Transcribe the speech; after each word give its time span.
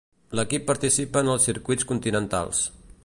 L'equip 0.37 0.63
participa 0.69 1.23
en 1.25 1.29
els 1.35 1.45
circuits 1.49 1.89
continentals. 1.93 2.65